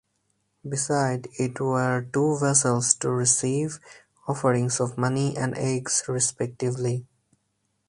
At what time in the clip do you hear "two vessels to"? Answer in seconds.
2.11-3.11